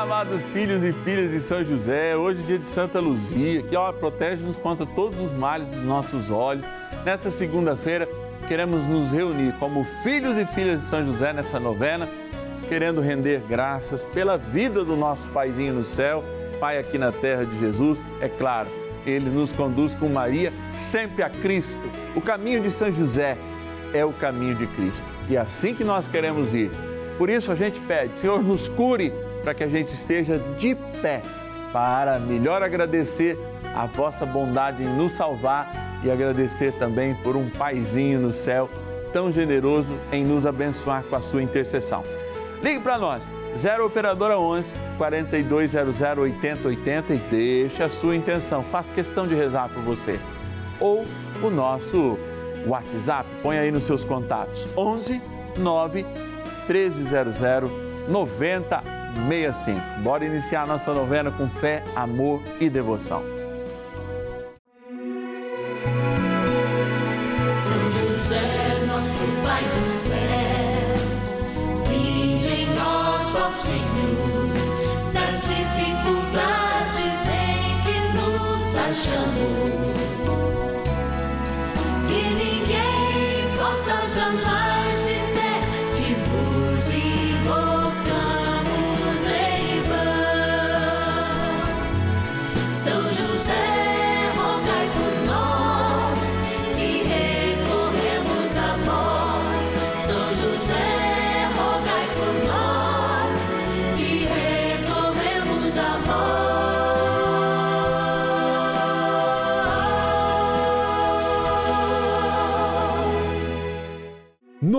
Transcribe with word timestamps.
Amados 0.00 0.48
filhos 0.48 0.82
e 0.82 0.94
filhas 1.04 1.30
de 1.30 1.38
São 1.38 1.62
José. 1.62 2.16
Hoje 2.16 2.40
é 2.40 2.46
dia 2.46 2.58
de 2.58 2.66
Santa 2.66 2.98
Luzia, 2.98 3.62
que 3.62 3.76
ó, 3.76 3.92
protege-nos 3.92 4.56
contra 4.56 4.86
todos 4.86 5.20
os 5.20 5.34
males 5.34 5.68
dos 5.68 5.82
nossos 5.82 6.30
olhos. 6.30 6.64
Nessa 7.04 7.30
segunda-feira, 7.30 8.08
queremos 8.48 8.86
nos 8.86 9.12
reunir 9.12 9.52
como 9.58 9.84
filhos 9.84 10.38
e 10.38 10.46
filhas 10.46 10.80
de 10.80 10.86
São 10.86 11.04
José 11.04 11.34
nessa 11.34 11.60
novena, 11.60 12.08
querendo 12.66 13.02
render 13.02 13.42
graças 13.46 14.02
pela 14.02 14.38
vida 14.38 14.82
do 14.86 14.96
nosso 14.96 15.28
paizinho 15.28 15.74
no 15.74 15.84
céu, 15.84 16.24
Pai 16.58 16.78
aqui 16.78 16.96
na 16.96 17.12
terra 17.12 17.44
de 17.44 17.58
Jesus, 17.58 18.02
é 18.22 18.28
claro. 18.28 18.70
Ele 19.04 19.28
nos 19.28 19.52
conduz 19.52 19.92
com 19.92 20.08
Maria 20.08 20.50
sempre 20.70 21.22
a 21.22 21.28
Cristo. 21.28 21.86
O 22.16 22.22
caminho 22.22 22.62
de 22.62 22.70
São 22.70 22.90
José 22.90 23.36
é 23.92 24.02
o 24.02 24.14
caminho 24.14 24.54
de 24.54 24.66
Cristo. 24.68 25.12
E 25.28 25.36
é 25.36 25.40
assim 25.40 25.74
que 25.74 25.84
nós 25.84 26.08
queremos 26.08 26.54
ir. 26.54 26.70
Por 27.18 27.28
isso 27.28 27.52
a 27.52 27.54
gente 27.54 27.78
pede, 27.80 28.18
Senhor, 28.18 28.42
nos 28.42 28.66
cure 28.66 29.12
para 29.42 29.54
que 29.54 29.64
a 29.64 29.68
gente 29.68 29.94
esteja 29.94 30.38
de 30.58 30.74
pé 31.00 31.22
para 31.72 32.18
melhor 32.18 32.62
agradecer 32.62 33.38
a 33.74 33.86
vossa 33.86 34.26
bondade 34.26 34.82
em 34.82 34.88
nos 34.88 35.12
salvar 35.12 36.00
e 36.02 36.10
agradecer 36.10 36.72
também 36.72 37.14
por 37.14 37.36
um 37.36 37.48
paizinho 37.48 38.20
no 38.20 38.32
céu 38.32 38.68
tão 39.12 39.32
generoso 39.32 39.94
em 40.12 40.24
nos 40.24 40.46
abençoar 40.46 41.02
com 41.04 41.16
a 41.16 41.20
sua 41.20 41.42
intercessão. 41.42 42.04
Ligue 42.62 42.80
para 42.80 42.98
nós, 42.98 43.26
0 43.56 43.86
operadora 43.86 44.38
11 44.38 44.74
4200 44.96 46.00
8080 46.00 47.14
e 47.14 47.18
deixe 47.30 47.82
a 47.82 47.88
sua 47.88 48.14
intenção. 48.14 48.62
Faço 48.62 48.90
questão 48.92 49.26
de 49.26 49.34
rezar 49.34 49.68
por 49.68 49.82
você. 49.82 50.20
Ou 50.78 51.04
o 51.42 51.50
nosso 51.50 52.18
WhatsApp, 52.66 53.28
põe 53.42 53.58
aí 53.58 53.70
nos 53.70 53.84
seus 53.84 54.04
contatos 54.04 54.68
11 54.76 55.20
9 55.56 56.06
1300 56.68 57.40
90 58.08 58.99
65. 59.28 60.00
Bora 60.02 60.24
iniciar 60.24 60.66
nossa 60.66 60.92
novena 60.92 61.30
com 61.30 61.48
fé, 61.48 61.82
amor 61.94 62.42
e 62.60 62.68
devoção. 62.68 63.39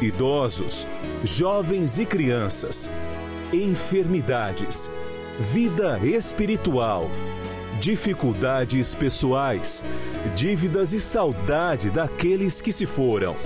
idosos, 0.00 0.86
jovens 1.24 1.98
e 1.98 2.04
crianças, 2.04 2.90
enfermidades, 3.52 4.90
vida 5.38 5.98
espiritual, 6.02 7.10
dificuldades 7.80 8.94
pessoais, 8.94 9.82
dívidas 10.34 10.92
e 10.92 11.00
saudade 11.00 11.90
daqueles 11.90 12.60
que 12.60 12.72
se 12.72 12.84
foram. 12.84 13.36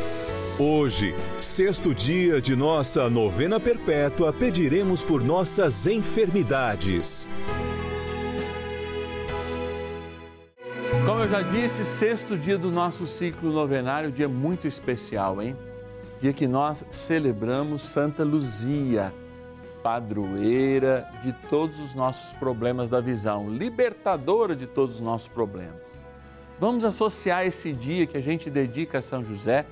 Hoje, 0.58 1.14
sexto 1.38 1.94
dia 1.94 2.40
de 2.40 2.54
nossa 2.54 3.08
novena 3.08 3.58
perpétua, 3.58 4.32
pediremos 4.32 5.02
por 5.02 5.22
nossas 5.22 5.86
enfermidades. 5.86 7.28
Como 11.06 11.22
eu 11.22 11.28
já 11.28 11.40
disse, 11.40 11.84
sexto 11.84 12.36
dia 12.36 12.58
do 12.58 12.70
nosso 12.70 13.06
ciclo 13.06 13.52
novenário, 13.52 14.12
dia 14.12 14.28
muito 14.28 14.66
especial, 14.66 15.40
hein? 15.40 15.56
Dia 16.20 16.34
que 16.34 16.46
nós 16.46 16.84
celebramos 16.90 17.80
Santa 17.80 18.22
Luzia, 18.24 19.12
padroeira 19.82 21.08
de 21.22 21.32
todos 21.48 21.80
os 21.80 21.94
nossos 21.94 22.34
problemas 22.34 22.90
da 22.90 23.00
visão, 23.00 23.48
libertadora 23.48 24.54
de 24.54 24.66
todos 24.66 24.96
os 24.96 25.00
nossos 25.00 25.28
problemas. 25.28 25.94
Vamos 26.58 26.84
associar 26.84 27.46
esse 27.46 27.72
dia 27.72 28.06
que 28.06 28.18
a 28.18 28.20
gente 28.20 28.50
dedica 28.50 28.98
a 28.98 29.02
São 29.02 29.24
José 29.24 29.64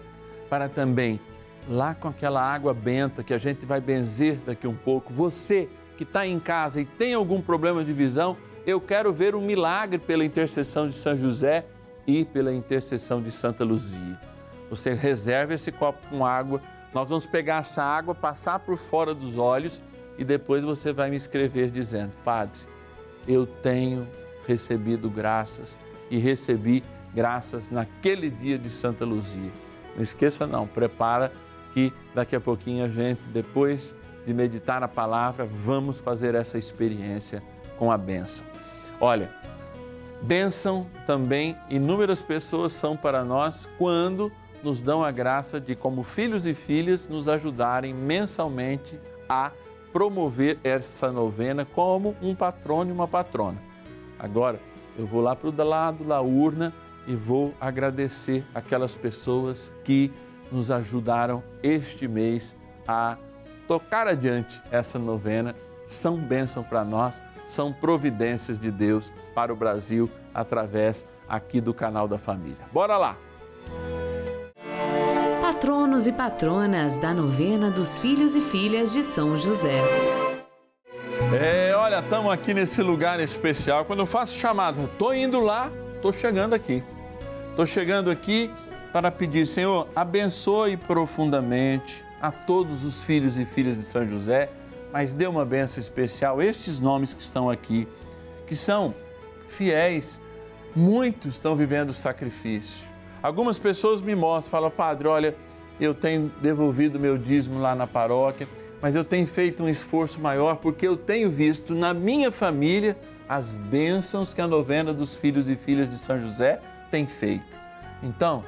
para 0.48 0.70
também, 0.70 1.20
lá 1.68 1.94
com 1.94 2.08
aquela 2.08 2.40
água 2.42 2.72
benta 2.72 3.22
que 3.22 3.34
a 3.34 3.38
gente 3.38 3.66
vai 3.66 3.78
benzer 3.78 4.38
daqui 4.46 4.66
um 4.66 4.74
pouco, 4.74 5.12
você 5.12 5.68
que 5.98 6.04
está 6.04 6.26
em 6.26 6.40
casa 6.40 6.80
e 6.80 6.86
tem 6.86 7.12
algum 7.12 7.42
problema 7.42 7.84
de 7.84 7.92
visão, 7.92 8.38
eu 8.66 8.80
quero 8.80 9.12
ver 9.12 9.34
um 9.34 9.42
milagre 9.42 9.98
pela 9.98 10.24
intercessão 10.24 10.88
de 10.88 10.94
São 10.94 11.14
José 11.14 11.66
e 12.06 12.24
pela 12.24 12.54
intercessão 12.54 13.20
de 13.20 13.30
Santa 13.30 13.64
Luzia. 13.64 14.18
Você 14.70 14.92
reserva 14.92 15.54
esse 15.54 15.72
copo 15.72 15.98
com 16.08 16.24
água, 16.24 16.60
nós 16.92 17.08
vamos 17.08 17.26
pegar 17.26 17.58
essa 17.58 17.82
água, 17.82 18.14
passar 18.14 18.58
por 18.60 18.76
fora 18.76 19.14
dos 19.14 19.36
olhos 19.36 19.82
e 20.16 20.24
depois 20.24 20.64
você 20.64 20.92
vai 20.92 21.10
me 21.10 21.16
escrever 21.16 21.70
dizendo: 21.70 22.12
Padre, 22.24 22.58
eu 23.26 23.46
tenho 23.46 24.06
recebido 24.46 25.08
graças 25.08 25.78
e 26.10 26.18
recebi 26.18 26.82
graças 27.14 27.70
naquele 27.70 28.30
dia 28.30 28.58
de 28.58 28.70
Santa 28.70 29.04
Luzia. 29.04 29.52
Não 29.94 30.02
esqueça, 30.02 30.46
não, 30.46 30.66
prepara 30.66 31.32
que 31.72 31.92
daqui 32.14 32.34
a 32.34 32.40
pouquinho 32.40 32.84
a 32.84 32.88
gente, 32.88 33.28
depois 33.28 33.94
de 34.26 34.32
meditar 34.32 34.80
na 34.80 34.88
palavra, 34.88 35.44
vamos 35.44 35.98
fazer 35.98 36.34
essa 36.34 36.58
experiência 36.58 37.42
com 37.78 37.90
a 37.90 37.98
bênção. 37.98 38.44
Olha, 39.00 39.30
bênção 40.22 40.86
também, 41.06 41.56
inúmeras 41.70 42.22
pessoas 42.22 42.72
são 42.72 42.96
para 42.96 43.24
nós 43.24 43.68
quando 43.78 44.32
nos 44.62 44.82
dão 44.82 45.04
a 45.04 45.10
graça 45.10 45.60
de, 45.60 45.74
como 45.74 46.02
filhos 46.02 46.46
e 46.46 46.54
filhas, 46.54 47.08
nos 47.08 47.28
ajudarem 47.28 47.94
mensalmente 47.94 48.98
a 49.28 49.52
promover 49.92 50.58
essa 50.62 51.10
novena 51.10 51.64
como 51.64 52.16
um 52.20 52.34
patrono 52.34 52.90
e 52.90 52.92
uma 52.92 53.08
patrona. 53.08 53.58
Agora, 54.18 54.60
eu 54.98 55.06
vou 55.06 55.20
lá 55.20 55.34
para 55.34 55.48
o 55.48 55.64
lado 55.64 56.04
da 56.04 56.20
urna 56.20 56.74
e 57.06 57.14
vou 57.14 57.54
agradecer 57.60 58.44
aquelas 58.54 58.94
pessoas 58.94 59.72
que 59.84 60.12
nos 60.50 60.70
ajudaram 60.70 61.42
este 61.62 62.08
mês 62.08 62.56
a 62.86 63.16
tocar 63.66 64.06
adiante 64.06 64.60
essa 64.70 64.98
novena. 64.98 65.54
São 65.86 66.16
bênção 66.16 66.62
para 66.62 66.84
nós, 66.84 67.22
são 67.46 67.72
providências 67.72 68.58
de 68.58 68.70
Deus 68.70 69.12
para 69.34 69.52
o 69.52 69.56
Brasil 69.56 70.10
através 70.34 71.06
aqui 71.28 71.60
do 71.60 71.72
canal 71.72 72.06
da 72.08 72.18
família. 72.18 72.66
Bora 72.72 72.96
lá! 72.96 73.16
Patronos 75.58 76.06
e 76.06 76.12
patronas 76.12 76.96
da 76.98 77.12
novena 77.12 77.68
dos 77.68 77.98
filhos 77.98 78.36
e 78.36 78.40
filhas 78.40 78.92
de 78.92 79.02
São 79.02 79.36
José. 79.36 79.82
É, 81.36 81.74
olha, 81.74 81.98
estamos 81.98 82.30
aqui 82.30 82.54
nesse 82.54 82.80
lugar 82.80 83.18
especial. 83.18 83.84
Quando 83.84 83.98
eu 83.98 84.06
faço 84.06 84.38
chamado, 84.38 84.84
estou 84.84 85.12
indo 85.12 85.40
lá, 85.40 85.68
estou 85.96 86.12
chegando 86.12 86.54
aqui. 86.54 86.80
Estou 87.50 87.66
chegando 87.66 88.08
aqui 88.08 88.48
para 88.92 89.10
pedir, 89.10 89.48
Senhor, 89.48 89.88
abençoe 89.96 90.76
profundamente 90.76 92.04
a 92.22 92.30
todos 92.30 92.84
os 92.84 93.02
filhos 93.02 93.36
e 93.36 93.44
filhas 93.44 93.78
de 93.78 93.82
São 93.82 94.06
José, 94.06 94.48
mas 94.92 95.12
dê 95.12 95.26
uma 95.26 95.44
benção 95.44 95.80
especial 95.80 96.38
a 96.38 96.44
estes 96.44 96.78
nomes 96.78 97.12
que 97.12 97.22
estão 97.22 97.50
aqui, 97.50 97.88
que 98.46 98.54
são 98.54 98.94
fiéis, 99.48 100.20
muitos 100.76 101.34
estão 101.34 101.56
vivendo 101.56 101.92
sacrifício. 101.92 102.86
Algumas 103.22 103.58
pessoas 103.58 104.00
me 104.00 104.14
mostram, 104.14 104.50
falam, 104.50 104.70
Padre, 104.70 105.08
olha, 105.08 105.36
eu 105.80 105.94
tenho 105.94 106.32
devolvido 106.40 106.98
meu 106.98 107.16
dízimo 107.16 107.60
lá 107.60 107.74
na 107.74 107.86
paróquia, 107.86 108.48
mas 108.80 108.94
eu 108.94 109.04
tenho 109.04 109.26
feito 109.26 109.62
um 109.62 109.68
esforço 109.68 110.20
maior 110.20 110.56
porque 110.56 110.86
eu 110.86 110.96
tenho 110.96 111.30
visto 111.30 111.74
na 111.74 111.92
minha 111.92 112.30
família 112.30 112.96
as 113.28 113.54
bênçãos 113.54 114.32
que 114.32 114.40
a 114.40 114.46
novena 114.46 114.92
dos 114.92 115.16
filhos 115.16 115.48
e 115.48 115.56
filhas 115.56 115.88
de 115.88 115.98
São 115.98 116.18
José 116.18 116.60
tem 116.90 117.06
feito. 117.06 117.58
Então, 118.02 118.44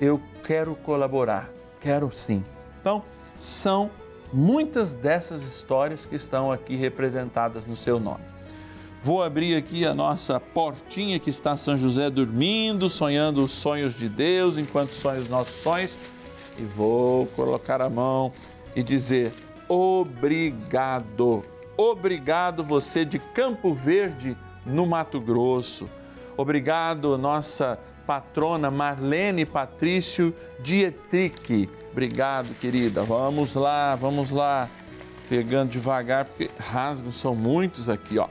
eu 0.00 0.20
quero 0.44 0.74
colaborar, 0.76 1.50
quero 1.80 2.10
sim. 2.12 2.44
Então, 2.80 3.02
são 3.38 3.90
muitas 4.32 4.94
dessas 4.94 5.42
histórias 5.42 6.06
que 6.06 6.14
estão 6.14 6.52
aqui 6.52 6.76
representadas 6.76 7.66
no 7.66 7.74
seu 7.74 7.98
nome. 7.98 8.24
Vou 9.02 9.22
abrir 9.22 9.56
aqui 9.56 9.86
a 9.86 9.94
nossa 9.94 10.38
portinha 10.38 11.18
que 11.18 11.30
está 11.30 11.56
São 11.56 11.74
José 11.74 12.10
dormindo, 12.10 12.86
sonhando 12.86 13.42
os 13.42 13.50
sonhos 13.50 13.94
de 13.94 14.10
Deus, 14.10 14.58
enquanto 14.58 14.90
sonha 14.90 15.20
os 15.20 15.28
nossos 15.28 15.54
sonhos, 15.54 15.96
e 16.58 16.62
vou 16.62 17.24
colocar 17.28 17.80
a 17.80 17.88
mão 17.88 18.30
e 18.76 18.82
dizer: 18.82 19.32
obrigado. 19.66 21.42
Obrigado 21.78 22.62
você 22.62 23.06
de 23.06 23.18
Campo 23.18 23.72
Verde, 23.72 24.36
no 24.66 24.86
Mato 24.86 25.18
Grosso. 25.18 25.88
Obrigado, 26.36 27.16
nossa 27.16 27.78
patrona 28.06 28.70
Marlene 28.70 29.46
Patrício 29.46 30.34
Dietrich. 30.62 31.70
Obrigado, 31.90 32.54
querida. 32.60 33.02
Vamos 33.02 33.54
lá, 33.54 33.94
vamos 33.94 34.30
lá. 34.30 34.68
Pegando 35.26 35.70
devagar, 35.70 36.26
porque 36.26 36.50
rasgos 36.58 37.16
são 37.16 37.34
muitos 37.34 37.88
aqui, 37.88 38.18
ó. 38.18 38.26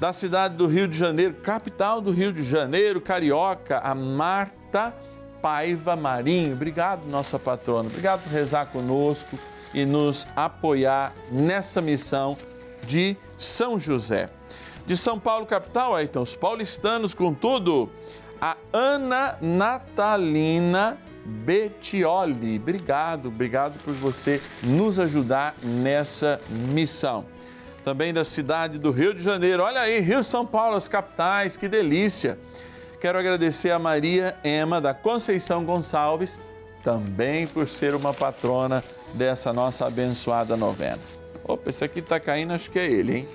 Da 0.00 0.12
cidade 0.12 0.54
do 0.54 0.66
Rio 0.66 0.86
de 0.86 0.96
Janeiro, 0.96 1.34
capital 1.34 2.00
do 2.00 2.12
Rio 2.12 2.32
de 2.32 2.44
Janeiro, 2.44 3.00
carioca, 3.00 3.78
a 3.78 3.94
Marta 3.96 4.94
Paiva 5.42 5.96
Marinho. 5.96 6.52
Obrigado, 6.52 7.04
nossa 7.06 7.36
patrona. 7.36 7.88
Obrigado 7.88 8.22
por 8.22 8.32
rezar 8.32 8.66
conosco 8.66 9.36
e 9.74 9.84
nos 9.84 10.26
apoiar 10.36 11.12
nessa 11.32 11.80
missão 11.80 12.36
de 12.86 13.16
São 13.36 13.78
José. 13.78 14.30
De 14.86 14.96
São 14.96 15.18
Paulo, 15.18 15.46
capital, 15.46 15.96
aí 15.96 16.04
então, 16.04 16.22
os 16.22 16.36
paulistanos 16.36 17.12
com 17.12 17.34
tudo. 17.34 17.90
A 18.40 18.56
Ana 18.72 19.36
Natalina 19.42 20.96
Betioli. 21.24 22.56
Obrigado, 22.56 23.26
obrigado 23.26 23.78
por 23.82 23.92
você 23.94 24.40
nos 24.62 25.00
ajudar 25.00 25.56
nessa 25.62 26.40
missão. 26.48 27.26
Também 27.84 28.12
da 28.12 28.24
cidade 28.24 28.78
do 28.78 28.90
Rio 28.90 29.14
de 29.14 29.22
Janeiro. 29.22 29.62
Olha 29.62 29.80
aí, 29.80 30.00
Rio 30.00 30.22
São 30.22 30.44
Paulo, 30.44 30.76
as 30.76 30.88
capitais, 30.88 31.56
que 31.56 31.68
delícia. 31.68 32.38
Quero 33.00 33.18
agradecer 33.18 33.70
a 33.70 33.78
Maria 33.78 34.36
Ema 34.42 34.80
da 34.80 34.92
Conceição 34.92 35.64
Gonçalves, 35.64 36.40
também 36.82 37.46
por 37.46 37.68
ser 37.68 37.94
uma 37.94 38.12
patrona 38.12 38.82
dessa 39.14 39.52
nossa 39.52 39.86
abençoada 39.86 40.56
novena. 40.56 40.98
Opa, 41.44 41.70
esse 41.70 41.84
aqui 41.84 42.00
está 42.00 42.18
caindo, 42.18 42.52
acho 42.52 42.70
que 42.70 42.78
é 42.78 42.86
ele, 42.86 43.18
hein? 43.18 43.28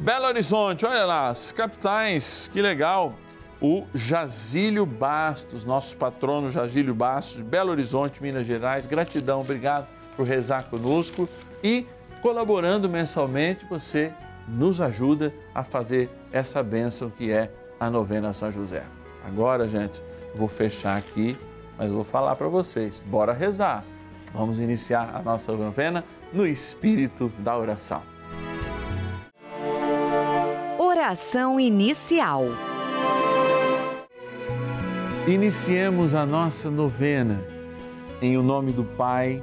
Belo 0.00 0.26
Horizonte, 0.26 0.84
olha 0.84 1.04
lá, 1.04 1.28
as 1.28 1.52
capitais, 1.52 2.50
que 2.52 2.60
legal. 2.60 3.14
O 3.62 3.86
Jazílio 3.94 4.86
Bastos, 4.86 5.64
nossos 5.64 5.94
patronos 5.94 6.54
Jazílio 6.54 6.94
Bastos, 6.94 7.42
Belo 7.42 7.70
Horizonte, 7.70 8.22
Minas 8.22 8.46
Gerais. 8.46 8.86
Gratidão, 8.86 9.42
obrigado 9.42 9.86
por 10.16 10.26
rezar 10.26 10.64
conosco 10.64 11.28
e 11.62 11.86
colaborando 12.22 12.88
mensalmente, 12.88 13.64
você 13.64 14.12
nos 14.46 14.80
ajuda 14.80 15.32
a 15.54 15.62
fazer 15.62 16.10
essa 16.32 16.62
bênção 16.62 17.10
que 17.10 17.30
é 17.30 17.50
a 17.78 17.88
novena 17.88 18.32
São 18.32 18.50
José. 18.50 18.84
Agora, 19.24 19.66
gente, 19.66 20.00
vou 20.34 20.48
fechar 20.48 20.96
aqui, 20.96 21.36
mas 21.78 21.90
vou 21.90 22.04
falar 22.04 22.36
para 22.36 22.48
vocês. 22.48 23.00
Bora 23.06 23.32
rezar. 23.32 23.84
Vamos 24.32 24.60
iniciar 24.60 25.10
a 25.14 25.22
nossa 25.22 25.52
novena 25.52 26.04
no 26.32 26.46
espírito 26.46 27.32
da 27.38 27.56
oração. 27.56 28.02
Oração 30.78 31.58
inicial. 31.58 32.44
Iniciemos 35.26 36.14
a 36.14 36.24
nossa 36.24 36.70
novena 36.70 37.40
em 38.22 38.36
o 38.36 38.42
nome 38.42 38.72
do 38.72 38.84
Pai 38.84 39.42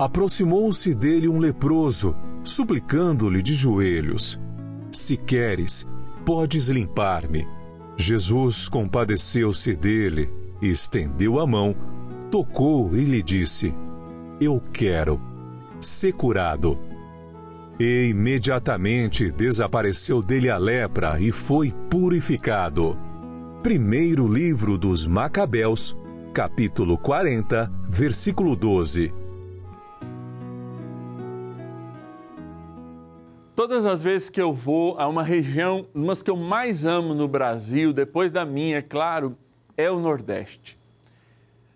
Aproximou-se 0.00 0.94
dele 0.94 1.28
um 1.28 1.38
leproso, 1.38 2.16
suplicando-lhe 2.42 3.42
de 3.42 3.52
joelhos: 3.52 4.40
Se 4.90 5.14
queres, 5.14 5.86
podes 6.24 6.70
limpar-me. 6.70 7.46
Jesus 7.98 8.66
compadeceu-se 8.66 9.76
dele 9.76 10.32
e 10.62 10.70
estendeu 10.70 11.38
a 11.38 11.46
mão, 11.46 11.76
tocou 12.30 12.96
e 12.96 13.04
lhe 13.04 13.22
disse: 13.22 13.74
Eu 14.40 14.58
quero, 14.72 15.20
ser 15.78 16.14
curado. 16.14 16.78
E 17.78 18.08
imediatamente 18.08 19.30
desapareceu 19.30 20.22
dele 20.22 20.48
a 20.48 20.56
lepra 20.56 21.20
e 21.20 21.30
foi 21.30 21.74
purificado. 21.90 22.96
Primeiro 23.62 24.26
livro 24.26 24.78
dos 24.78 25.06
Macabeus, 25.06 25.94
capítulo 26.32 26.96
40, 26.96 27.70
versículo 27.86 28.56
12. 28.56 29.19
Todas 33.60 33.84
as 33.84 34.02
vezes 34.02 34.30
que 34.30 34.40
eu 34.40 34.54
vou 34.54 34.98
a 34.98 35.06
uma 35.06 35.22
região, 35.22 35.86
umas 35.94 36.22
que 36.22 36.30
eu 36.30 36.36
mais 36.38 36.86
amo 36.86 37.12
no 37.12 37.28
Brasil, 37.28 37.92
depois 37.92 38.32
da 38.32 38.42
minha, 38.42 38.78
é 38.78 38.80
claro, 38.80 39.36
é 39.76 39.90
o 39.90 40.00
Nordeste. 40.00 40.78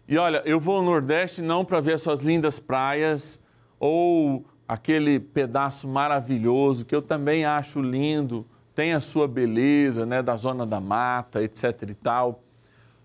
E 0.08 0.16
olha, 0.16 0.40
eu 0.46 0.58
vou 0.58 0.76
ao 0.76 0.82
Nordeste 0.82 1.42
não 1.42 1.62
para 1.62 1.80
ver 1.80 1.92
as 1.92 2.00
suas 2.00 2.20
lindas 2.20 2.58
praias 2.58 3.38
ou 3.78 4.46
aquele 4.66 5.20
pedaço 5.20 5.86
maravilhoso 5.86 6.86
que 6.86 6.96
eu 6.96 7.02
também 7.02 7.44
acho 7.44 7.82
lindo, 7.82 8.46
tem 8.74 8.94
a 8.94 9.00
sua 9.00 9.28
beleza, 9.28 10.06
né, 10.06 10.22
da 10.22 10.36
zona 10.36 10.64
da 10.64 10.80
mata, 10.80 11.42
etc 11.42 11.82
e 11.90 11.94
tal. 11.94 12.42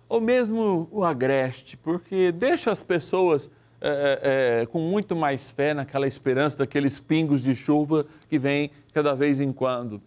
Ou 0.07 0.21
mesmo 0.21 0.87
o 0.89 1.03
Agreste, 1.03 1.75
porque 1.75 2.31
deixa 2.31 2.71
as 2.71 2.81
pessoas 2.81 3.51
é, 3.81 4.61
é, 4.61 4.65
com 4.65 4.79
muito 4.79 5.15
mais 5.15 5.49
fé 5.49 5.73
naquela 5.73 6.07
esperança 6.07 6.57
daqueles 6.57 6.99
pingos 6.99 7.41
de 7.41 7.55
chuva 7.55 8.05
que 8.27 8.37
vem 8.37 8.71
cada 8.93 9.15
vez 9.15 9.39
em 9.39 9.53
quando. 9.53 10.01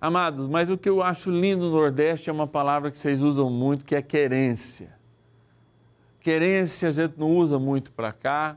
Amados, 0.00 0.46
mas 0.46 0.70
o 0.70 0.78
que 0.78 0.88
eu 0.88 1.02
acho 1.02 1.30
lindo 1.30 1.64
no 1.64 1.70
Nordeste 1.72 2.30
é 2.30 2.32
uma 2.32 2.46
palavra 2.46 2.90
que 2.90 2.98
vocês 2.98 3.20
usam 3.20 3.50
muito, 3.50 3.84
que 3.84 3.96
é 3.96 4.02
querência. 4.02 4.96
Querência 6.20 6.90
a 6.90 6.92
gente 6.92 7.14
não 7.18 7.36
usa 7.36 7.58
muito 7.58 7.90
para 7.90 8.12
cá, 8.12 8.56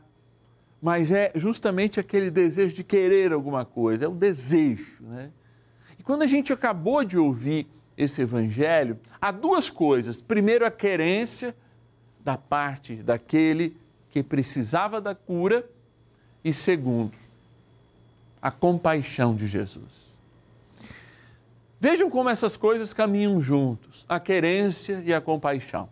mas 0.81 1.11
é 1.11 1.31
justamente 1.35 1.99
aquele 1.99 2.29
desejo 2.29 2.75
de 2.75 2.83
querer 2.83 3.31
alguma 3.31 3.65
coisa, 3.65 4.05
é 4.05 4.07
o 4.07 4.13
desejo, 4.13 5.01
né? 5.01 5.31
E 5.97 6.03
quando 6.03 6.23
a 6.23 6.27
gente 6.27 6.51
acabou 6.51 7.03
de 7.03 7.17
ouvir 7.17 7.67
esse 7.95 8.21
evangelho, 8.21 8.99
há 9.21 9.31
duas 9.31 9.69
coisas. 9.69 10.21
Primeiro, 10.21 10.65
a 10.65 10.71
querência 10.71 11.55
da 12.23 12.37
parte 12.37 12.95
daquele 12.95 13.77
que 14.11 14.21
precisava 14.21 14.99
da 14.99 15.15
cura, 15.15 15.67
e 16.43 16.53
segundo, 16.53 17.13
a 18.41 18.51
compaixão 18.51 19.33
de 19.33 19.47
Jesus. 19.47 20.11
Vejam 21.79 22.09
como 22.09 22.29
essas 22.29 22.55
coisas 22.57 22.93
caminham 22.93 23.41
juntos, 23.41 24.05
a 24.07 24.19
querência 24.19 25.01
e 25.05 25.13
a 25.13 25.21
compaixão. 25.21 25.89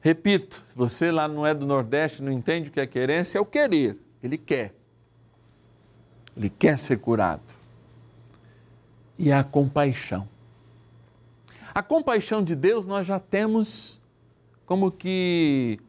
Repito, 0.00 0.62
se 0.68 0.76
você 0.76 1.10
lá 1.10 1.26
não 1.26 1.46
é 1.46 1.54
do 1.54 1.66
Nordeste, 1.66 2.22
não 2.22 2.30
entende 2.30 2.68
o 2.68 2.72
que 2.72 2.78
é 2.78 2.86
querência, 2.86 3.38
é 3.38 3.40
o 3.40 3.46
querer. 3.46 3.98
Ele 4.22 4.36
quer. 4.36 4.74
Ele 6.36 6.50
quer 6.50 6.78
ser 6.78 6.98
curado. 6.98 7.42
E 9.18 9.32
a 9.32 9.42
compaixão. 9.42 10.28
A 11.74 11.82
compaixão 11.82 12.44
de 12.44 12.54
Deus 12.54 12.84
nós 12.84 13.06
já 13.06 13.18
temos 13.18 14.00
como 14.66 14.90
que 14.92 15.80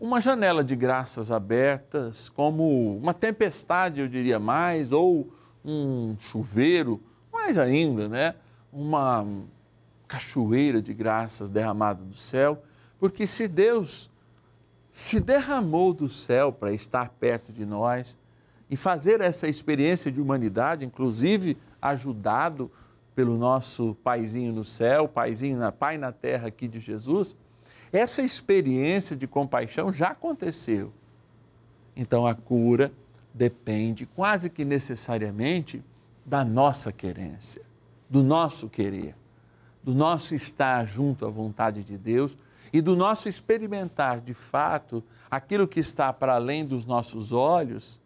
uma 0.00 0.20
janela 0.20 0.64
de 0.64 0.74
graças 0.74 1.30
abertas, 1.30 2.28
como 2.28 2.96
uma 2.96 3.14
tempestade, 3.14 4.00
eu 4.00 4.08
diria 4.08 4.38
mais, 4.38 4.90
ou 4.90 5.32
um 5.64 6.16
chuveiro, 6.18 7.00
mais 7.32 7.58
ainda, 7.58 8.08
né? 8.08 8.34
Uma 8.72 9.26
cachoeira 10.08 10.82
de 10.82 10.92
graças 10.94 11.48
derramada 11.48 12.02
do 12.02 12.16
céu 12.16 12.62
porque 13.00 13.26
se 13.26 13.48
Deus 13.48 14.10
se 14.92 15.18
derramou 15.18 15.94
do 15.94 16.08
céu 16.08 16.52
para 16.52 16.70
estar 16.72 17.08
perto 17.08 17.50
de 17.50 17.64
nós 17.64 18.16
e 18.68 18.76
fazer 18.76 19.22
essa 19.22 19.48
experiência 19.48 20.12
de 20.12 20.20
humanidade, 20.20 20.84
inclusive 20.84 21.56
ajudado 21.80 22.70
pelo 23.14 23.38
nosso 23.38 23.96
paizinho 24.04 24.52
no 24.52 24.64
céu, 24.64 25.08
paizinho 25.08 25.58
na 25.58 25.72
pai 25.72 25.96
na 25.96 26.12
terra 26.12 26.48
aqui 26.48 26.68
de 26.68 26.78
Jesus, 26.78 27.34
essa 27.92 28.22
experiência 28.22 29.16
de 29.16 29.26
compaixão 29.26 29.92
já 29.92 30.08
aconteceu. 30.08 30.92
Então 31.96 32.26
a 32.26 32.34
cura 32.34 32.92
depende 33.34 34.06
quase 34.06 34.48
que 34.48 34.64
necessariamente 34.64 35.82
da 36.24 36.44
nossa 36.44 36.92
querência, 36.92 37.62
do 38.08 38.22
nosso 38.22 38.68
querer, 38.68 39.14
do 39.82 39.94
nosso 39.94 40.34
estar 40.34 40.86
junto 40.86 41.26
à 41.26 41.30
vontade 41.30 41.82
de 41.82 41.96
Deus 41.96 42.36
e 42.72 42.80
do 42.80 42.94
nosso 42.94 43.28
experimentar 43.28 44.20
de 44.20 44.34
fato 44.34 45.02
aquilo 45.30 45.66
que 45.66 45.80
está 45.80 46.12
para 46.12 46.34
além 46.34 46.64
dos 46.64 46.84
nossos 46.84 47.32
olhos 47.32 47.98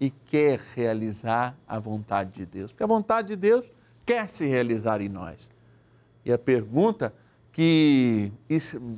e 0.00 0.10
quer 0.10 0.60
realizar 0.74 1.56
a 1.66 1.78
vontade 1.78 2.32
de 2.34 2.46
Deus. 2.46 2.72
Porque 2.72 2.84
a 2.84 2.88
vontade 2.88 3.28
de 3.28 3.36
Deus 3.36 3.70
quer 4.04 4.28
se 4.28 4.46
realizar 4.46 5.00
em 5.00 5.08
nós. 5.08 5.50
E 6.24 6.32
a 6.32 6.38
pergunta 6.38 7.12
que, 7.52 8.32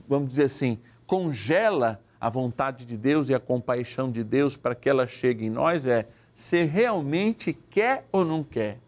vamos 0.09 0.31
dizer 0.31 0.45
assim, 0.45 0.79
congela 1.07 2.01
a 2.21 2.31
vontade 2.31 2.87
de 2.87 2.97
Deus 2.97 3.29
e 3.29 3.35
a 3.35 3.41
compaixão 3.41 4.11
de 4.11 4.25
Deus 4.25 4.57
para 4.57 4.75
que 4.75 4.89
ela 4.89 5.07
chegue 5.07 5.45
em 5.45 5.51
nós 5.51 5.87
é: 5.87 6.09
se 6.33 6.63
realmente 6.63 7.53
quer 7.69 8.07
ou 8.11 8.25
não 8.25 8.43
quer? 8.43 8.79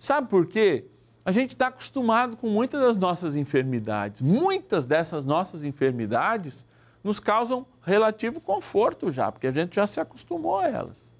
Sabe 0.00 0.28
por 0.28 0.46
quê? 0.46 0.86
a 1.24 1.30
gente 1.30 1.52
está 1.52 1.68
acostumado 1.68 2.36
com 2.36 2.48
muitas 2.48 2.80
das 2.80 2.96
nossas 2.96 3.34
enfermidades. 3.34 4.20
Muitas 4.20 4.84
dessas 4.86 5.24
nossas 5.24 5.62
enfermidades 5.62 6.64
nos 7.02 7.20
causam 7.20 7.66
relativo 7.82 8.40
conforto 8.40 9.10
já, 9.10 9.30
porque 9.30 9.46
a 9.46 9.52
gente 9.52 9.76
já 9.76 9.86
se 9.86 10.00
acostumou 10.00 10.58
a 10.58 10.68
elas. 10.68 11.12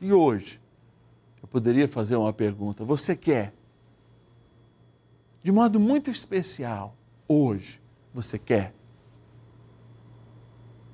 E 0.00 0.12
hoje, 0.12 0.60
eu 1.42 1.48
poderia 1.48 1.86
fazer 1.86 2.16
uma 2.16 2.32
pergunta: 2.32 2.84
você 2.84 3.14
quer? 3.14 3.52
De 5.42 5.50
modo 5.50 5.80
muito 5.80 6.10
especial, 6.10 6.94
hoje, 7.26 7.80
você 8.12 8.38
quer? 8.38 8.74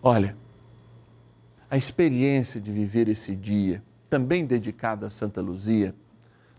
Olha, 0.00 0.36
a 1.68 1.76
experiência 1.76 2.60
de 2.60 2.70
viver 2.70 3.08
esse 3.08 3.34
dia, 3.34 3.82
também 4.08 4.46
dedicado 4.46 5.04
a 5.04 5.10
Santa 5.10 5.40
Luzia, 5.40 5.92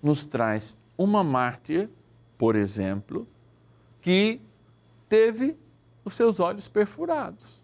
nos 0.03 0.25
traz 0.25 0.77
uma 0.98 1.24
mártir, 1.24 1.89
por 2.38 2.58
exemplo, 2.58 3.25
que 4.01 4.41
teve 5.08 5.58
os 6.03 6.13
seus 6.13 6.41
olhos 6.41 6.67
perfurados, 6.67 7.63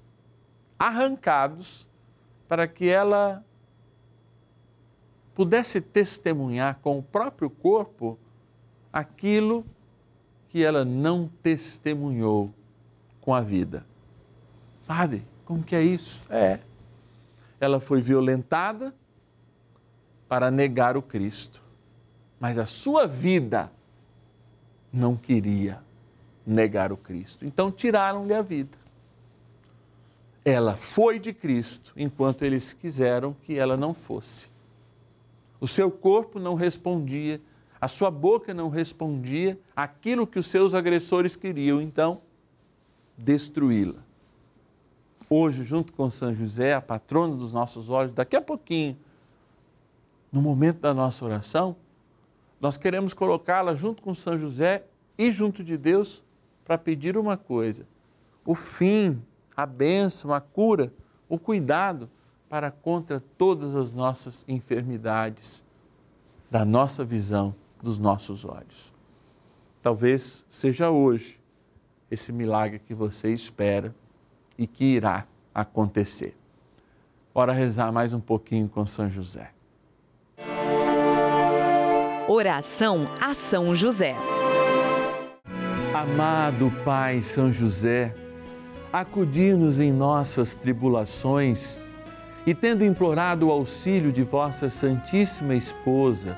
arrancados, 0.79 1.85
para 2.47 2.65
que 2.65 2.87
ela 2.87 3.43
pudesse 5.35 5.81
testemunhar 5.81 6.79
com 6.79 6.97
o 6.97 7.03
próprio 7.03 7.49
corpo 7.49 8.17
aquilo 8.91 9.65
que 10.53 10.63
ela 10.63 10.85
não 10.85 11.29
testemunhou 11.41 12.53
com 13.19 13.33
a 13.33 13.41
vida. 13.41 13.85
Padre, 14.87 15.25
como 15.43 15.61
que 15.61 15.75
é 15.75 15.81
isso? 15.81 16.23
É. 16.29 16.59
Ela 17.59 17.81
foi 17.81 18.01
violentada 18.01 18.95
para 20.29 20.49
negar 20.49 20.95
o 20.95 21.01
Cristo 21.01 21.63
mas 22.43 22.57
a 22.57 22.65
sua 22.65 23.07
vida 23.07 23.71
não 24.91 25.15
queria 25.15 25.81
negar 26.45 26.91
o 26.91 26.97
Cristo. 26.97 27.45
Então 27.45 27.71
tiraram-lhe 27.71 28.33
a 28.33 28.41
vida. 28.41 28.77
Ela 30.43 30.75
foi 30.75 31.19
de 31.19 31.31
Cristo 31.31 31.93
enquanto 31.95 32.43
eles 32.43 32.73
quiseram 32.73 33.33
que 33.43 33.57
ela 33.57 33.77
não 33.77 33.93
fosse. 33.93 34.49
O 35.57 35.69
seu 35.69 35.89
corpo 35.89 36.37
não 36.37 36.53
respondia, 36.53 37.39
a 37.83 37.87
sua 37.89 38.09
boca 38.09 38.53
não 38.53 38.69
respondia 38.69 39.59
aquilo 39.75 40.25
que 40.25 40.39
os 40.39 40.45
seus 40.45 40.73
agressores 40.73 41.35
queriam, 41.35 41.81
então 41.81 42.21
destruí-la. 43.17 43.99
Hoje, 45.29 45.65
junto 45.65 45.91
com 45.91 46.09
São 46.09 46.33
José, 46.33 46.73
a 46.73 46.79
patrona 46.79 47.35
dos 47.35 47.51
nossos 47.51 47.89
olhos, 47.89 48.13
daqui 48.13 48.37
a 48.37 48.41
pouquinho, 48.41 48.97
no 50.31 50.41
momento 50.41 50.79
da 50.79 50.93
nossa 50.93 51.25
oração, 51.25 51.75
nós 52.61 52.77
queremos 52.77 53.13
colocá-la 53.13 53.75
junto 53.75 54.01
com 54.01 54.15
São 54.15 54.39
José 54.39 54.85
e 55.17 55.29
junto 55.29 55.61
de 55.61 55.75
Deus 55.75 56.23
para 56.63 56.77
pedir 56.77 57.17
uma 57.17 57.35
coisa: 57.35 57.85
o 58.45 58.55
fim, 58.55 59.21
a 59.57 59.65
bênção, 59.65 60.33
a 60.33 60.39
cura, 60.39 60.93
o 61.27 61.37
cuidado 61.37 62.09
para 62.47 62.71
contra 62.71 63.21
todas 63.37 63.75
as 63.75 63.91
nossas 63.91 64.45
enfermidades 64.47 65.61
da 66.49 66.63
nossa 66.63 67.03
visão, 67.03 67.53
dos 67.83 67.99
nossos 67.99 68.45
olhos. 68.45 68.93
Talvez 69.81 70.45
seja 70.47 70.89
hoje 70.89 71.37
esse 72.09 72.31
milagre 72.31 72.79
que 72.79 72.93
você 72.93 73.33
espera 73.33 73.93
e 74.57 74.65
que 74.65 74.85
irá 74.85 75.27
acontecer. 75.53 76.37
Bora 77.33 77.51
rezar 77.51 77.91
mais 77.91 78.13
um 78.13 78.21
pouquinho 78.21 78.69
com 78.69 78.85
São 78.85 79.09
José. 79.09 79.51
Oração 82.27 83.05
a 83.19 83.33
São 83.33 83.75
José. 83.75 84.15
Amado 85.93 86.71
Pai 86.85 87.21
São 87.21 87.51
José, 87.51 88.15
acudir-nos 88.93 89.79
em 89.79 89.91
nossas 89.91 90.55
tribulações 90.55 91.79
e 92.45 92.53
tendo 92.53 92.85
implorado 92.85 93.47
o 93.47 93.51
auxílio 93.51 94.11
de 94.11 94.23
vossa 94.23 94.69
Santíssima 94.69 95.55
Esposa, 95.55 96.37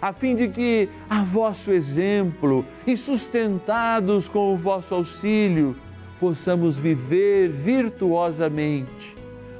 a 0.00 0.12
fim 0.12 0.36
de 0.36 0.48
que, 0.48 0.88
a 1.08 1.24
vosso 1.24 1.70
exemplo 1.70 2.64
e 2.86 2.96
sustentados 2.96 4.28
com 4.28 4.54
o 4.54 4.56
vosso 4.56 4.94
auxílio, 4.94 5.76
possamos 6.20 6.78
viver 6.78 7.48
virtuosamente, 7.48 9.16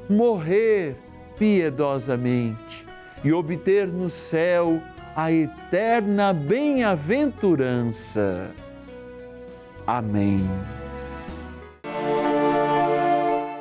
morrer 0.09 0.97
piedosamente 1.38 2.87
e 3.25 3.33
obter 3.33 3.87
no 3.87 4.11
céu 4.11 4.83
a 5.14 5.30
eterna 5.33 6.33
bem-aventurança. 6.33 8.50
Amém. 9.87 10.40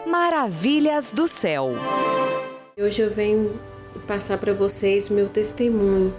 Maravilhas 0.05 1.12
do 1.12 1.27
céu. 1.27 1.72
Hoje 2.77 3.01
eu 3.01 3.10
venho 3.10 3.60
passar 4.05 4.38
para 4.38 4.53
vocês 4.53 5.10
meu 5.10 5.27
testemunho, 5.27 6.13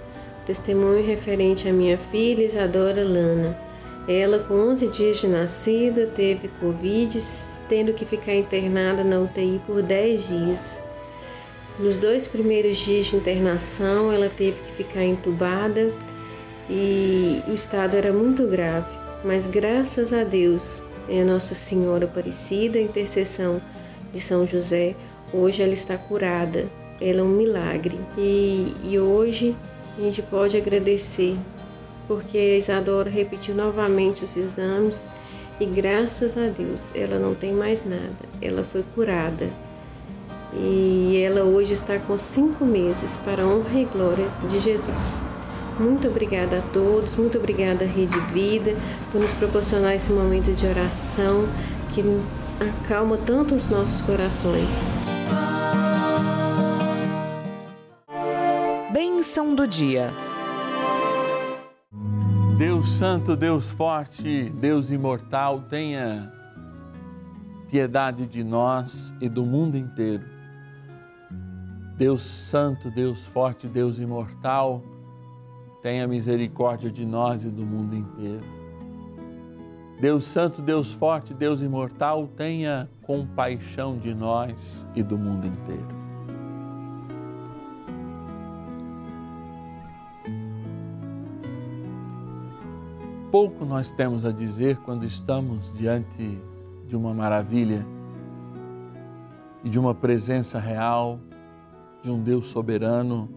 testemunho 0.48 1.06
referente 1.06 1.68
à 1.68 1.72
minha 1.72 1.98
filha 1.98 2.42
Isadora 2.42 3.04
Lana. 3.04 3.54
Ela, 4.08 4.38
com 4.38 4.54
11 4.54 4.88
dias 4.88 5.18
de 5.18 5.28
nascida, 5.28 6.06
teve 6.06 6.48
Covid, 6.58 7.22
tendo 7.68 7.92
que 7.92 8.06
ficar 8.06 8.34
internada 8.34 9.04
na 9.04 9.20
UTI 9.20 9.60
por 9.66 9.82
10 9.82 10.28
dias. 10.28 10.80
Nos 11.78 11.98
dois 11.98 12.26
primeiros 12.26 12.78
dias 12.78 13.06
de 13.06 13.16
internação, 13.16 14.10
ela 14.10 14.30
teve 14.30 14.58
que 14.62 14.72
ficar 14.72 15.04
entubada 15.04 15.92
e 16.68 17.42
o 17.46 17.52
estado 17.52 17.94
era 17.94 18.10
muito 18.10 18.46
grave. 18.46 18.90
Mas 19.22 19.46
graças 19.46 20.14
a 20.14 20.24
Deus, 20.24 20.82
a 21.10 21.24
Nossa 21.24 21.54
Senhora 21.54 22.06
Aparecida, 22.06 22.78
a 22.78 22.82
intercessão 22.82 23.60
de 24.10 24.18
São 24.18 24.46
José, 24.46 24.94
hoje 25.30 25.62
ela 25.62 25.74
está 25.74 25.98
curada. 25.98 26.64
Ela 27.02 27.20
é 27.20 27.22
um 27.22 27.28
milagre. 27.28 27.98
E, 28.16 28.74
e 28.82 28.98
hoje 28.98 29.54
a 29.98 30.00
gente 30.00 30.22
pode 30.22 30.56
agradecer, 30.56 31.36
porque 32.06 32.38
a 32.38 32.56
Isadora 32.56 33.10
repetiu 33.10 33.54
novamente 33.54 34.22
os 34.22 34.36
exames 34.36 35.10
e 35.58 35.66
graças 35.66 36.36
a 36.38 36.46
Deus 36.46 36.92
ela 36.94 37.18
não 37.18 37.34
tem 37.34 37.52
mais 37.52 37.84
nada. 37.84 38.14
Ela 38.40 38.62
foi 38.62 38.84
curada. 38.94 39.48
E 40.54 41.20
ela 41.22 41.42
hoje 41.42 41.74
está 41.74 41.98
com 41.98 42.16
cinco 42.16 42.64
meses 42.64 43.16
para 43.16 43.42
a 43.42 43.46
honra 43.46 43.80
e 43.80 43.84
glória 43.84 44.28
de 44.48 44.60
Jesus. 44.60 45.20
Muito 45.78 46.08
obrigada 46.08 46.58
a 46.58 46.62
todos, 46.72 47.16
muito 47.16 47.36
obrigada 47.36 47.84
Rede 47.84 48.18
Vida 48.32 48.74
por 49.12 49.20
nos 49.20 49.32
proporcionar 49.32 49.94
esse 49.94 50.10
momento 50.10 50.52
de 50.52 50.66
oração 50.66 51.46
que 51.92 52.02
acalma 52.60 53.16
tanto 53.18 53.54
os 53.54 53.68
nossos 53.68 54.00
corações. 54.00 54.82
Bênção 59.00 59.54
do 59.54 59.64
dia. 59.64 60.12
Deus 62.58 62.88
Santo, 62.88 63.36
Deus 63.36 63.70
Forte, 63.70 64.50
Deus 64.50 64.90
Imortal, 64.90 65.60
tenha 65.70 66.32
piedade 67.70 68.26
de 68.26 68.42
nós 68.42 69.14
e 69.20 69.28
do 69.28 69.46
mundo 69.46 69.76
inteiro. 69.76 70.24
Deus 71.96 72.22
Santo, 72.22 72.90
Deus 72.90 73.24
Forte, 73.24 73.68
Deus 73.68 74.00
Imortal, 74.00 74.82
tenha 75.80 76.08
misericórdia 76.08 76.90
de 76.90 77.06
nós 77.06 77.44
e 77.44 77.50
do 77.50 77.64
mundo 77.64 77.94
inteiro. 77.94 78.44
Deus 80.00 80.24
Santo, 80.24 80.60
Deus 80.60 80.92
Forte, 80.92 81.32
Deus 81.32 81.62
Imortal, 81.62 82.26
tenha 82.36 82.90
compaixão 83.02 83.96
de 83.96 84.12
nós 84.12 84.84
e 84.96 85.04
do 85.04 85.16
mundo 85.16 85.46
inteiro. 85.46 85.97
Pouco 93.30 93.66
nós 93.66 93.90
temos 93.90 94.24
a 94.24 94.32
dizer 94.32 94.78
quando 94.78 95.04
estamos 95.04 95.70
diante 95.76 96.40
de 96.86 96.96
uma 96.96 97.12
maravilha 97.12 97.84
e 99.62 99.68
de 99.68 99.78
uma 99.78 99.94
presença 99.94 100.58
real 100.58 101.20
de 102.02 102.10
um 102.10 102.22
Deus 102.22 102.46
soberano 102.46 103.28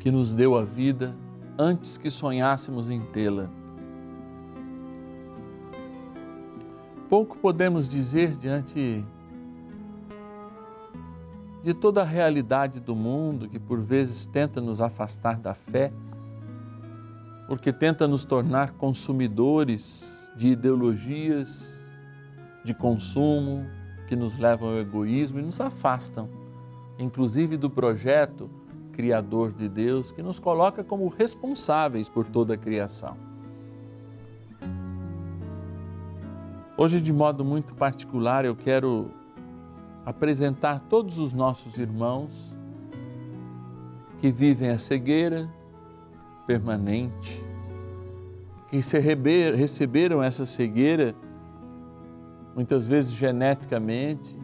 que 0.00 0.10
nos 0.10 0.32
deu 0.32 0.56
a 0.56 0.64
vida 0.64 1.14
antes 1.56 1.96
que 1.96 2.10
sonhássemos 2.10 2.90
em 2.90 3.00
tê-la. 3.00 3.48
Pouco 7.08 7.38
podemos 7.38 7.88
dizer 7.88 8.34
diante 8.34 9.04
de 11.62 11.72
toda 11.72 12.02
a 12.02 12.04
realidade 12.04 12.80
do 12.80 12.96
mundo 12.96 13.48
que 13.48 13.60
por 13.60 13.80
vezes 13.80 14.24
tenta 14.26 14.60
nos 14.60 14.80
afastar 14.80 15.38
da 15.38 15.54
fé, 15.54 15.92
porque 17.46 17.72
tenta 17.72 18.08
nos 18.08 18.24
tornar 18.24 18.72
consumidores 18.72 20.30
de 20.36 20.48
ideologias 20.48 21.84
de 22.64 22.74
consumo 22.74 23.64
que 24.08 24.16
nos 24.16 24.36
levam 24.36 24.70
ao 24.70 24.76
egoísmo 24.76 25.38
e 25.38 25.42
nos 25.42 25.60
afastam, 25.60 26.28
inclusive 26.98 27.56
do 27.56 27.70
projeto 27.70 28.50
criador 28.92 29.52
de 29.52 29.68
Deus 29.68 30.10
que 30.10 30.22
nos 30.22 30.38
coloca 30.38 30.82
como 30.82 31.08
responsáveis 31.08 32.08
por 32.08 32.26
toda 32.26 32.54
a 32.54 32.56
criação. 32.56 33.16
Hoje, 36.78 37.00
de 37.00 37.12
modo 37.12 37.44
muito 37.44 37.74
particular, 37.74 38.44
eu 38.44 38.54
quero 38.54 39.10
apresentar 40.04 40.80
todos 40.88 41.18
os 41.18 41.32
nossos 41.32 41.78
irmãos 41.78 42.54
que 44.18 44.30
vivem 44.30 44.70
a 44.70 44.78
cegueira 44.78 45.48
permanente, 46.46 47.44
que 48.70 48.80
receberam 49.56 50.22
essa 50.22 50.46
cegueira 50.46 51.14
muitas 52.54 52.86
vezes 52.86 53.12
geneticamente 53.12 54.38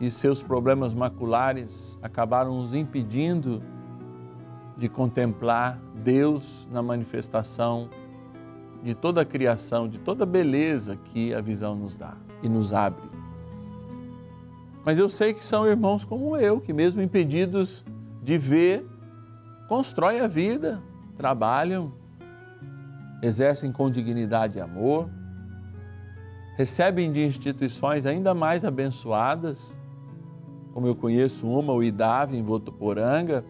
e 0.00 0.10
seus 0.10 0.42
problemas 0.42 0.94
maculares 0.94 1.98
acabaram 2.02 2.56
nos 2.60 2.74
impedindo 2.74 3.62
de 4.76 4.88
contemplar 4.88 5.78
Deus 5.94 6.68
na 6.70 6.82
manifestação 6.82 7.88
de 8.82 8.94
toda 8.94 9.22
a 9.22 9.24
criação, 9.24 9.88
de 9.88 9.98
toda 9.98 10.24
a 10.24 10.26
beleza 10.26 10.96
que 10.96 11.32
a 11.32 11.40
visão 11.40 11.74
nos 11.74 11.96
dá 11.96 12.14
e 12.42 12.48
nos 12.48 12.72
abre. 12.72 13.08
Mas 14.84 14.98
eu 14.98 15.08
sei 15.08 15.32
que 15.32 15.44
são 15.44 15.66
irmãos 15.66 16.04
como 16.04 16.36
eu, 16.36 16.60
que 16.60 16.72
mesmo 16.72 17.00
impedidos 17.00 17.84
de 18.22 18.36
ver, 18.36 18.84
constroem 19.68 20.20
a 20.20 20.26
vida, 20.26 20.82
trabalham, 21.16 21.92
exercem 23.22 23.72
com 23.72 23.90
dignidade 23.90 24.58
e 24.58 24.60
amor, 24.60 25.08
recebem 26.56 27.10
de 27.10 27.24
instituições 27.24 28.06
ainda 28.06 28.34
mais 28.34 28.64
abençoadas, 28.64 29.78
como 30.72 30.86
eu 30.86 30.94
conheço 30.94 31.46
uma, 31.46 31.72
o 31.72 31.82
IDAV 31.82 32.36
em 32.36 32.42
Votuporanga, 32.42 33.44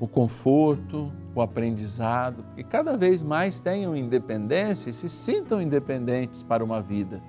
o 0.00 0.08
conforto, 0.08 1.12
o 1.34 1.40
aprendizado, 1.40 2.44
que 2.54 2.62
cada 2.62 2.96
vez 2.96 3.22
mais 3.22 3.60
tenham 3.60 3.96
independência 3.96 4.90
e 4.90 4.92
se 4.92 5.08
sintam 5.08 5.60
independentes 5.60 6.42
para 6.42 6.64
uma 6.64 6.80
vida. 6.80 7.22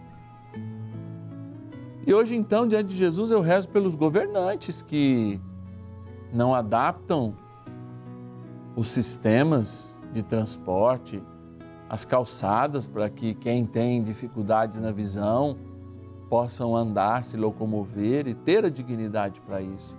E 2.08 2.14
hoje, 2.14 2.36
então, 2.36 2.68
diante 2.68 2.90
de 2.90 2.96
Jesus, 2.96 3.32
eu 3.32 3.42
rezo 3.42 3.68
pelos 3.70 3.96
governantes 3.96 4.82
que 4.82 5.42
não 6.36 6.54
adaptam 6.54 7.34
os 8.76 8.90
sistemas 8.90 9.98
de 10.12 10.22
transporte, 10.22 11.24
as 11.90 12.04
calçadas, 12.04 12.86
para 12.86 13.10
que 13.10 13.34
quem 13.34 13.66
tem 13.66 14.04
dificuldades 14.04 14.80
na 14.80 14.92
visão 14.92 15.58
possam 16.30 16.76
andar, 16.76 17.24
se 17.24 17.38
locomover 17.38 18.28
e 18.28 18.34
ter 18.34 18.66
a 18.66 18.70
dignidade 18.70 19.40
para 19.42 19.62
isso. 19.62 19.96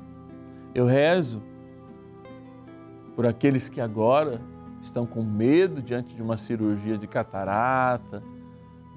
Eu 0.75 0.85
rezo 0.85 1.42
por 3.14 3.27
aqueles 3.27 3.68
que 3.68 3.81
agora 3.81 4.40
estão 4.83 5.07
com 5.07 5.22
medo 5.22 5.81
diante 5.81 6.14
de 6.14 6.22
uma 6.22 6.37
cirurgia 6.37 6.99
de 6.99 7.07
catarata, 7.07 8.22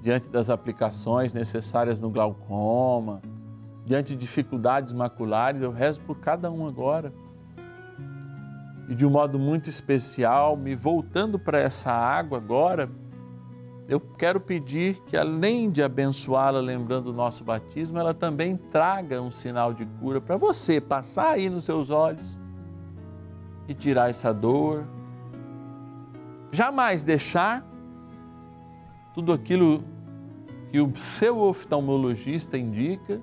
diante 0.02 0.30
das 0.30 0.50
aplicações 0.50 1.32
necessárias 1.32 2.00
no 2.00 2.10
glaucoma, 2.10 3.22
diante 3.84 4.14
de 4.14 4.20
dificuldades 4.20 4.92
maculares, 4.92 5.62
eu 5.62 5.70
rezo 5.70 6.00
por 6.02 6.18
cada 6.18 6.50
um 6.50 6.66
agora. 6.66 7.12
E 8.90 8.94
de 8.96 9.06
um 9.06 9.10
modo 9.10 9.38
muito 9.38 9.70
especial, 9.70 10.56
me 10.56 10.74
voltando 10.74 11.38
para 11.38 11.60
essa 11.60 11.92
água 11.92 12.38
agora, 12.38 12.90
eu 13.88 14.00
quero 14.00 14.40
pedir 14.40 15.00
que, 15.06 15.16
além 15.16 15.70
de 15.70 15.80
abençoá-la, 15.80 16.58
lembrando 16.58 17.06
o 17.06 17.12
nosso 17.12 17.44
batismo, 17.44 18.00
ela 18.00 18.12
também 18.12 18.56
traga 18.56 19.22
um 19.22 19.30
sinal 19.30 19.72
de 19.72 19.86
cura 19.86 20.20
para 20.20 20.36
você 20.36 20.80
passar 20.80 21.34
aí 21.34 21.48
nos 21.48 21.64
seus 21.66 21.88
olhos 21.88 22.36
e 23.68 23.74
tirar 23.74 24.10
essa 24.10 24.34
dor. 24.34 24.84
Jamais 26.50 27.04
deixar 27.04 27.64
tudo 29.14 29.32
aquilo 29.32 29.84
que 30.72 30.80
o 30.80 30.96
seu 30.96 31.38
oftalmologista 31.38 32.58
indica, 32.58 33.22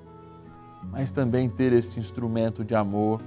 mas 0.84 1.12
também 1.12 1.50
ter 1.50 1.74
este 1.74 2.00
instrumento 2.00 2.64
de 2.64 2.74
amor 2.74 3.22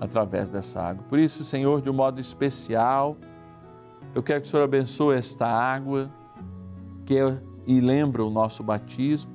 através 0.00 0.48
dessa 0.48 0.80
água. 0.80 1.04
Por 1.08 1.18
isso, 1.18 1.44
Senhor, 1.44 1.80
de 1.80 1.90
um 1.90 1.94
modo 1.94 2.20
especial, 2.20 3.16
eu 4.14 4.22
quero 4.22 4.40
que 4.40 4.46
o 4.46 4.50
Senhor 4.50 4.62
abençoe 4.62 5.16
esta 5.16 5.46
água 5.46 6.10
que 7.04 7.18
é, 7.18 7.38
e 7.66 7.80
lembra 7.80 8.24
o 8.24 8.30
nosso 8.30 8.62
batismo, 8.62 9.32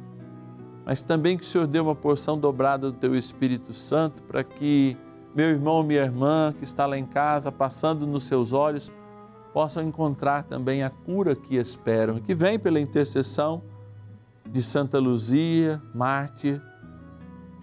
mas 0.86 1.02
também 1.02 1.38
que 1.38 1.43
o 1.43 1.47
Senhor 1.47 1.67
dê 1.67 1.80
uma 1.80 1.95
porção 1.95 2.38
dobrada 2.38 2.91
do 2.91 2.97
teu 2.97 3.15
Espírito 3.15 3.74
Santo 3.74 4.24
para 4.24 4.43
que 4.43 4.97
meu 5.34 5.50
irmão, 5.50 5.82
minha 5.82 6.02
irmã 6.02 6.54
que 6.58 6.63
está 6.63 6.86
lá 6.86 6.97
em 6.97 7.06
casa, 7.06 7.52
passando 7.52 8.06
nos 8.06 8.26
seus 8.26 8.52
olhos, 8.52 8.91
possam 9.54 9.84
encontrar 9.84 10.43
também 10.43 10.84
a 10.84 10.89
cura 10.89 11.36
que 11.36 11.56
esperam, 11.56 12.19
que 12.19 12.36
vem 12.36 12.60
pela 12.60 12.80
intercessão 12.80 13.62
de 14.50 14.62
Santa 14.62 15.00
Luzia, 15.00 15.82
mártir, 15.93 16.62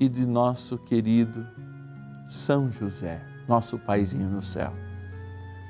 e 0.00 0.08
de 0.08 0.24
nosso 0.24 0.78
querido 0.78 1.44
São 2.28 2.70
José, 2.70 3.22
nosso 3.48 3.78
paizinho 3.78 4.28
no 4.28 4.42
céu. 4.42 4.74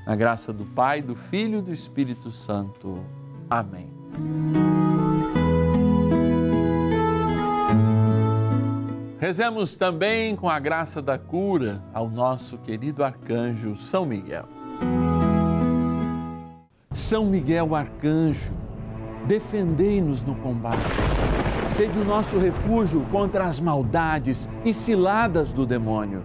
Na 0.05 0.17
graça 0.17 0.53
do 0.53 0.65
Pai, 0.65 1.01
do 1.01 1.15
Filho 1.15 1.61
e 1.61 1.63
do 1.63 1.73
Espírito 1.73 2.33
Santo. 2.33 3.05
Amém. 3.49 3.89
Rezemos 9.21 9.77
também 9.77 10.35
com 10.35 10.49
a 10.49 10.59
graça 10.59 11.01
da 11.01 11.17
cura 11.17 11.83
ao 11.95 12.09
nosso 12.09 12.59
querido 12.59 13.05
arcanjo 13.05 13.77
São 13.77 14.05
Miguel. 14.05 14.47
São 16.91 17.27
Miguel 17.27 17.75
arcanjo, 17.75 18.53
defendei-nos 19.27 20.23
no 20.23 20.35
combate. 20.37 20.99
Sede 21.69 21.99
o 21.99 22.05
nosso 22.05 22.39
refúgio 22.39 23.07
contra 23.11 23.45
as 23.45 23.61
maldades 23.61 24.49
e 24.65 24.73
ciladas 24.73 25.53
do 25.53 25.67
demônio. 25.67 26.25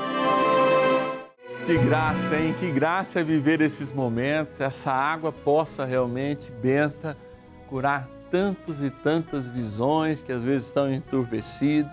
Que 1.71 1.77
graça, 1.77 2.35
hein? 2.35 2.53
Que 2.59 2.69
graça 2.69 3.21
é 3.21 3.23
viver 3.23 3.61
esses 3.61 3.93
momentos, 3.93 4.59
essa 4.59 4.91
água 4.91 5.31
possa 5.31 5.85
realmente, 5.85 6.51
benta, 6.51 7.15
curar 7.69 8.09
tantos 8.29 8.81
e 8.81 8.89
tantas 8.89 9.47
visões 9.47 10.21
que 10.21 10.33
às 10.33 10.43
vezes 10.43 10.67
estão 10.67 10.91
enturvecidas. 10.91 11.89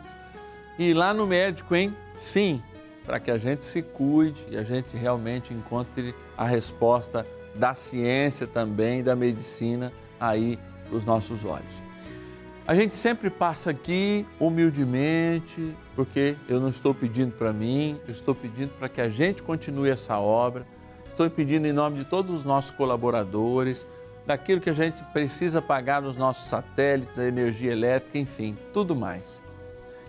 E 0.76 0.92
lá 0.92 1.14
no 1.14 1.28
médico, 1.28 1.76
hein? 1.76 1.96
Sim, 2.16 2.60
para 3.06 3.20
que 3.20 3.30
a 3.30 3.38
gente 3.38 3.64
se 3.64 3.80
cuide 3.80 4.44
e 4.50 4.56
a 4.56 4.64
gente 4.64 4.96
realmente 4.96 5.54
encontre 5.54 6.12
a 6.36 6.44
resposta 6.44 7.24
da 7.54 7.72
ciência 7.72 8.48
também, 8.48 9.04
da 9.04 9.14
medicina 9.14 9.92
aí 10.18 10.58
para 10.88 10.96
os 10.96 11.04
nossos 11.04 11.44
olhos. 11.44 11.88
A 12.68 12.74
gente 12.74 12.94
sempre 12.98 13.31
passa 13.31 13.70
aqui 13.70 14.26
humildemente, 14.38 15.74
porque 15.96 16.37
eu 16.46 16.61
não 16.61 16.68
estou 16.68 16.92
pedindo 16.92 17.33
para 17.33 17.50
mim, 17.50 17.98
eu 18.07 18.12
estou 18.12 18.35
pedindo 18.35 18.72
para 18.78 18.90
que 18.90 19.00
a 19.00 19.09
gente 19.09 19.42
continue 19.42 19.88
essa 19.88 20.18
obra. 20.18 20.66
Estou 21.09 21.31
pedindo 21.31 21.66
em 21.66 21.72
nome 21.72 21.96
de 21.96 22.04
todos 22.04 22.31
os 22.31 22.44
nossos 22.44 22.70
colaboradores, 22.70 23.87
daquilo 24.26 24.61
que 24.61 24.68
a 24.68 24.74
gente 24.74 25.02
precisa 25.14 25.62
pagar 25.62 26.02
nos 26.02 26.14
nossos 26.14 26.46
satélites, 26.46 27.18
a 27.18 27.24
energia 27.24 27.72
elétrica, 27.72 28.18
enfim, 28.18 28.54
tudo 28.74 28.94
mais. 28.94 29.40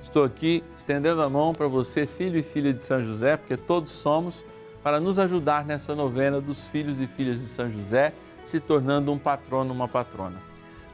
Estou 0.03 0.25
aqui 0.25 0.61
estendendo 0.75 1.21
a 1.21 1.29
mão 1.29 1.53
para 1.53 1.67
você, 1.67 2.05
filho 2.05 2.37
e 2.37 2.43
filha 2.43 2.73
de 2.73 2.83
São 2.83 3.01
José, 3.01 3.37
porque 3.37 3.55
todos 3.55 3.93
somos, 3.93 4.43
para 4.83 4.99
nos 4.99 5.17
ajudar 5.17 5.63
nessa 5.63 5.95
novena 5.95 6.41
dos 6.41 6.67
filhos 6.67 6.99
e 6.99 7.07
filhas 7.07 7.39
de 7.39 7.45
São 7.45 7.71
José, 7.71 8.11
se 8.43 8.59
tornando 8.59 9.13
um 9.13 9.17
patrono, 9.17 9.73
uma 9.73 9.87
patrona. 9.87 10.48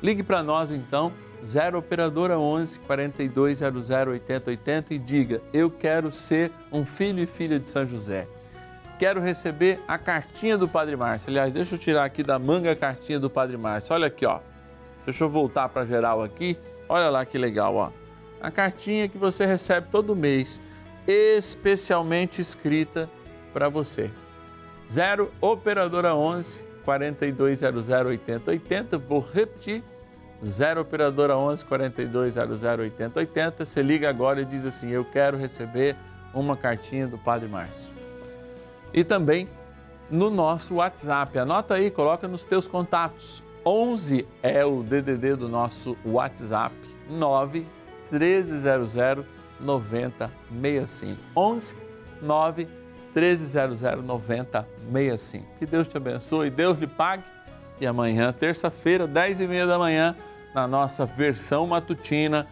Ligue 0.06 0.22
para 0.22 0.44
nós 0.44 0.70
então, 0.70 1.12
0 1.44 1.80
Operadora 1.80 2.38
11 2.38 2.80
4200 2.80 3.90
8080 3.90 4.94
e 4.94 5.00
diga: 5.00 5.42
Eu 5.52 5.72
quero 5.72 6.12
ser 6.12 6.52
um 6.72 6.86
filho 6.86 7.24
e 7.24 7.26
filha 7.26 7.60
de 7.60 7.68
São 7.68 7.88
José. 7.88 8.28
Quero 9.00 9.20
receber 9.20 9.80
a 9.88 9.98
cartinha 9.98 10.58
do 10.58 10.68
Padre 10.68 10.96
Márcio. 10.96 11.30
Aliás, 11.30 11.52
deixa 11.52 11.74
eu 11.74 11.80
tirar 11.80 12.06
aqui 12.06 12.22
da 12.22 12.38
manga 12.38 12.72
a 12.72 12.76
cartinha 12.76 13.20
do 13.20 13.30
Padre 13.30 13.58
Márcio. 13.58 13.96
Olha 13.96 14.06
aqui, 14.06 14.26
ó. 14.26 14.40
Deixa 15.04 15.24
eu 15.24 15.30
voltar 15.30 15.70
para 15.70 15.86
geral 15.86 16.22
aqui. 16.22 16.56
Olha 16.88 17.10
lá 17.10 17.26
que 17.26 17.38
legal, 17.38 17.76
ó 17.76 17.92
a 18.46 18.52
cartinha 18.52 19.10
que 19.10 19.18
você 19.18 19.44
recebe 19.44 19.88
todo 19.92 20.16
mês, 20.16 20.62
especialmente 21.08 22.40
escrita 22.40 23.10
para 23.52 23.70
você. 23.70 24.12
0 24.92 25.32
Operadora 25.42 26.14
11 26.14 26.64
4200 26.84 27.90
8080. 27.90 28.98
Vou 29.00 29.20
repetir. 29.20 29.84
0 30.46 30.82
Operadora 30.82 31.36
11 31.38 31.66
4200 31.66 32.64
8080. 32.64 33.66
Você 33.66 33.82
liga 33.82 34.10
agora 34.10 34.42
e 34.42 34.46
diz 34.46 34.66
assim: 34.66 34.90
Eu 34.90 35.04
quero 35.04 35.38
receber 35.38 35.96
uma 36.34 36.56
cartinha 36.56 37.08
do 37.08 37.18
Padre 37.18 37.48
Márcio. 37.48 37.94
E 38.94 39.04
também 39.04 39.48
no 40.10 40.30
nosso 40.30 40.76
WhatsApp. 40.76 41.38
Anota 41.40 41.74
aí, 41.74 41.90
coloca 41.90 42.28
nos 42.28 42.46
teus 42.46 42.68
contatos. 42.68 43.44
11 43.66 44.28
é 44.44 44.64
o 44.64 44.84
DDD 44.84 45.36
do 45.36 45.50
nosso 45.50 45.98
WhatsApp. 46.06 46.76
9 47.10 47.66
1300 48.12 49.26
9065. 49.60 51.22
11 51.36 51.76
9 52.22 52.68
1300 53.16 53.82
9065. 54.04 55.46
Que 55.58 55.66
Deus 55.66 55.88
te 55.88 55.98
abençoe, 55.98 56.50
Deus 56.50 56.78
lhe 56.78 56.88
pague. 56.88 57.24
E 57.80 57.88
amanhã, 57.88 58.32
terça-feira, 58.32 59.06
10 59.08 59.42
e 59.42 59.48
meia 59.48 59.68
da 59.68 59.78
manhã, 59.78 60.16
na 60.56 60.66
nossa 60.66 61.06
versão 61.06 61.68
matutina, 61.68 62.48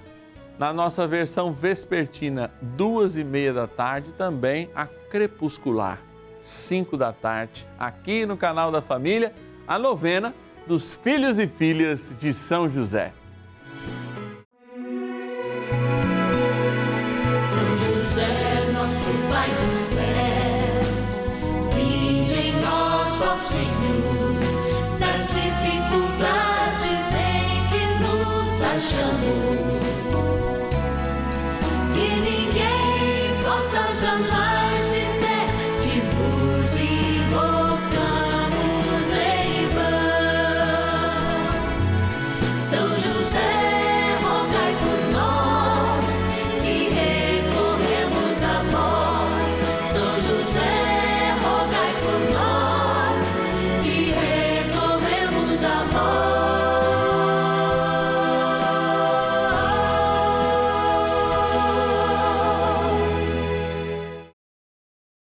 na 0.59 0.73
nossa 0.73 1.07
versão 1.07 1.53
vespertina, 1.53 2.51
duas 2.61 3.15
e 3.15 3.23
meia 3.23 3.53
da 3.53 3.65
tarde, 3.65 4.11
também 4.11 4.69
a 4.75 4.85
crepuscular, 4.85 5.99
5 6.41 6.97
da 6.97 7.13
tarde, 7.13 7.65
aqui 7.79 8.25
no 8.25 8.35
canal 8.35 8.69
da 8.69 8.81
família 8.81 9.33
a 9.65 9.79
novena 9.79 10.33
dos 10.67 10.93
filhos 10.93 11.39
e 11.39 11.47
filhas 11.47 12.11
de 12.19 12.33
São 12.33 12.67
José. 12.67 13.13
São 17.47 17.77
José, 17.77 18.71
nosso 18.73 19.11
Pai 19.29 19.47
do 19.47 19.77
céu, 19.77 20.12